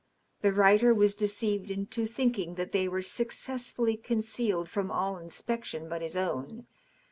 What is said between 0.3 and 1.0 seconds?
The writer